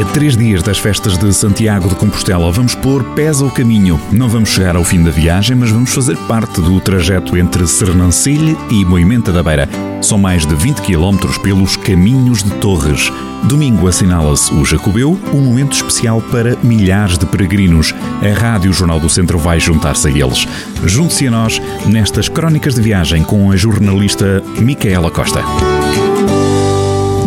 [0.00, 4.00] A três dias das festas de Santiago de Compostela, vamos pôr pés ao caminho.
[4.10, 8.56] Não vamos chegar ao fim da viagem, mas vamos fazer parte do trajeto entre Sernancilhe
[8.70, 9.68] e Moimenta da Beira.
[10.00, 13.12] São mais de 20 km pelos caminhos de Torres.
[13.44, 17.94] Domingo assinala-se o Jacobeu, um momento especial para milhares de peregrinos.
[18.22, 20.48] A Rádio Jornal do Centro vai juntar-se a eles.
[20.86, 25.40] Junte-se a nós nestas crónicas de viagem com a jornalista Micaela Costa.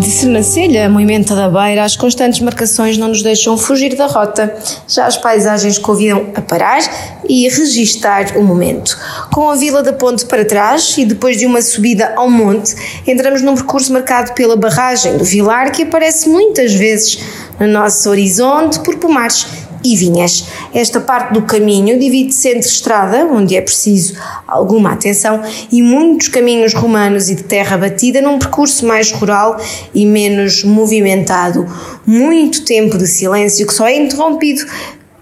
[0.03, 4.53] De Sernancelha a Moimenta da Beira, as constantes marcações não nos deixam fugir da rota.
[4.85, 6.81] Já as paisagens convidam a parar
[7.27, 8.97] e registar o momento.
[9.31, 12.75] Com a Vila da Ponte para trás e depois de uma subida ao monte,
[13.07, 17.19] entramos num percurso marcado pela barragem do Vilar que aparece muitas vezes
[17.57, 19.47] no nosso horizonte por pomares
[19.83, 20.45] e vinhas.
[20.73, 24.15] Esta parte do caminho divide-se entre estrada, onde é preciso
[24.47, 29.59] alguma atenção, e muitos caminhos romanos e de terra batida num percurso mais rural
[29.93, 31.65] e menos movimentado.
[32.05, 34.65] Muito tempo de silêncio que só é interrompido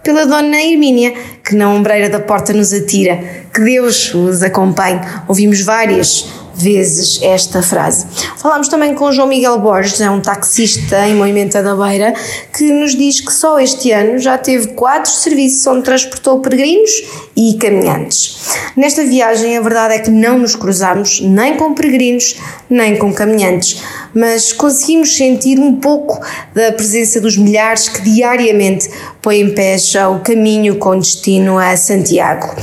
[0.03, 3.17] pela Dona Hermínia, que na ombreira da porta nos atira.
[3.53, 4.99] Que Deus os acompanhe.
[5.27, 6.25] Ouvimos várias
[6.61, 8.05] vezes esta frase.
[8.37, 12.13] Falámos também com João Miguel Borges, é um taxista em Moimenta da Beira,
[12.55, 16.91] que nos diz que só este ano já teve quatro serviços onde transportou peregrinos
[17.35, 18.39] e caminhantes.
[18.75, 22.35] Nesta viagem, a verdade é que não nos cruzamos nem com peregrinos,
[22.69, 23.81] nem com caminhantes,
[24.13, 26.19] mas conseguimos sentir um pouco
[26.53, 28.89] da presença dos milhares que diariamente
[29.21, 32.55] põem em pé já o caminho com destino a Santiago.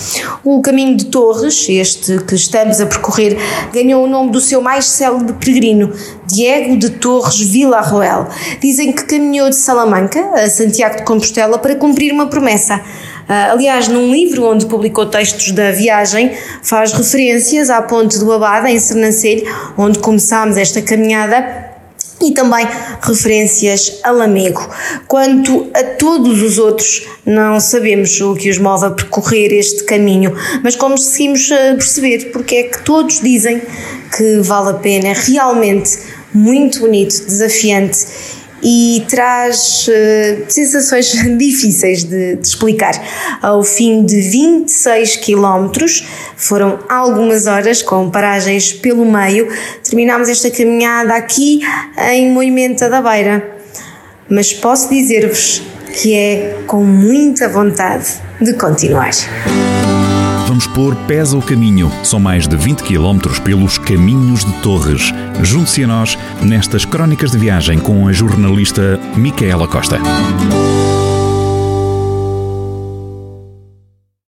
[0.45, 3.37] O caminho de Torres, este que estamos a percorrer,
[3.73, 5.93] ganhou o nome do seu mais célebre peregrino,
[6.27, 8.29] Diego de Torres Villarroel.
[8.61, 12.77] Dizem que caminhou de Salamanca a Santiago de Compostela para cumprir uma promessa.
[12.77, 18.71] Uh, aliás, num livro onde publicou textos da viagem, faz referências à Ponte do Abada,
[18.71, 21.68] em Sernancelho, onde começámos esta caminhada
[22.21, 22.67] e também
[23.01, 24.69] referências a Lamego.
[25.07, 30.35] Quanto a todos os outros, não sabemos o que os move a percorrer este caminho,
[30.63, 33.63] mas conseguimos perceber porque é que todos dizem
[34.17, 35.99] que vale a pena, é realmente
[36.35, 38.07] muito bonito, desafiante
[38.63, 42.93] e traz uh, sensações difíceis de, de, explicar.
[43.41, 49.49] Ao fim de 26 quilómetros, foram algumas horas com paragens pelo meio,
[49.83, 51.61] terminámos esta caminhada aqui
[52.11, 53.57] em Moimenta da Beira.
[54.29, 55.63] Mas posso dizer-vos
[56.03, 58.07] que é com muita vontade
[58.41, 59.11] de continuar.
[60.49, 61.93] Vamos pôr pés ao caminho.
[62.03, 65.13] São mais de 20 km pelos caminhos de Torres.
[65.43, 69.99] Junte-se a nós nestas crónicas de viagem com a jornalista Micaela Costa.